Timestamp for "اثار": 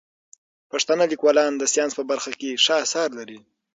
2.85-3.09